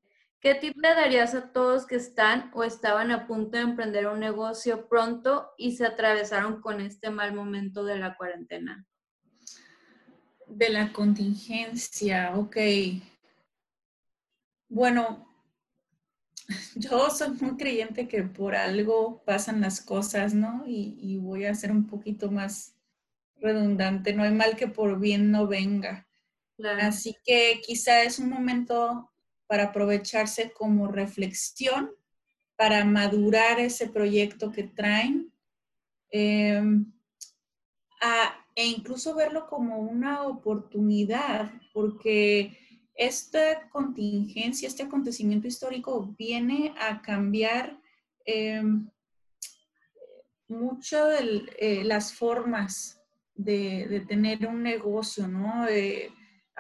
[0.43, 4.18] ¿qué tip le darías a todos que están o estaban a punto de emprender un
[4.18, 8.84] negocio pronto y se atravesaron con este mal momento de la cuarentena?
[10.49, 12.57] De la contingencia, ok.
[14.68, 15.32] Bueno,
[16.74, 20.64] yo soy muy creyente que por algo pasan las cosas, ¿no?
[20.66, 22.74] Y, voy a ser un poquito más
[23.36, 26.09] redundante, no hay mal que por bien no venga.
[26.80, 29.11] Así que quizá es un momento
[29.53, 31.90] para aprovecharse como reflexión,
[32.57, 35.30] para madurar ese proyecto que traen
[36.11, 36.86] em,
[38.57, 42.57] e incluso verlo como una oportunidad, porque
[42.94, 47.78] esta contingencia, este acontecimiento histórico viene a cambiar
[48.24, 48.88] em,
[50.48, 53.03] mucho eh, las formas
[53.34, 55.66] de, tener un negocio, ¿no?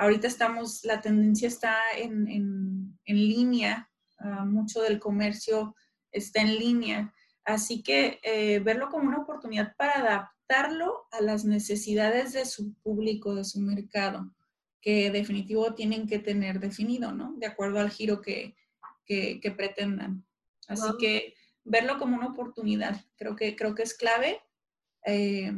[0.02, 3.88] Ahorita estamos, la tendencia está en, línea,
[4.18, 5.76] ah, mucho del comercio
[6.10, 12.32] está en línea, así que eh, verlo como una oportunidad para adaptarlo a las necesidades
[12.32, 14.34] de su público, de su mercado
[14.80, 17.34] que definitivo tienen que tener definido, ¿no?
[17.36, 18.56] De acuerdo al giro que,
[19.56, 20.26] pretendan.
[20.66, 24.40] Así que verlo como una oportunidad, creo que, creo que es clave.
[25.06, 25.52] Eh,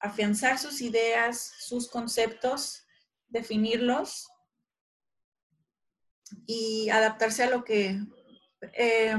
[0.00, 2.81] afianzar sus ideas, sus conceptos,
[3.32, 4.28] definirlos
[6.46, 7.98] y adaptarse a lo que...
[8.74, 9.16] Eh,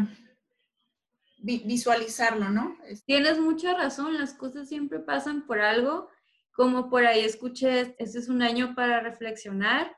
[1.46, 2.78] visualizarlo, ¿no?
[3.06, 6.10] Tienes mucha razón, las cosas siempre pasan por algo
[6.54, 9.96] como por ahí escuché, este es un año para reflexionar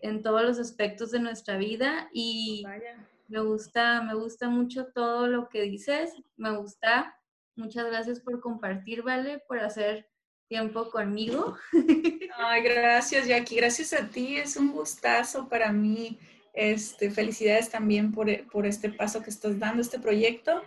[0.00, 2.64] en todos los aspectos de nuestra vida y
[3.28, 7.14] me gusta, me gusta mucho todo lo que dices, me gusta.
[7.56, 10.08] Muchas gracias por compartir, Vale, por hacer
[10.48, 11.56] tiempo conmigo.
[12.36, 13.56] Ay, gracias, Jackie.
[13.56, 14.36] Gracias a ti.
[14.36, 16.18] Es un gustazo para mí.
[16.54, 20.62] Este, felicidades también por, por este paso que estás dando, este proyecto.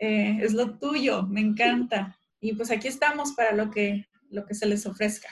[0.00, 2.18] Eh, es lo tuyo, me encanta.
[2.40, 5.28] Y pues aquí estamos para lo que lo que se les ofrezca.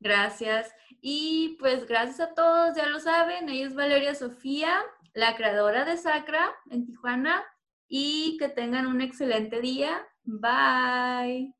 [0.00, 0.72] Gracias.
[1.00, 4.80] Y pues gracias a todos, ya lo saben, ella es Valeria Sofía,
[5.14, 7.44] la creadora de Sacra en Tijuana,
[7.88, 10.06] y que tengan un excelente día.
[10.24, 11.54] Bye.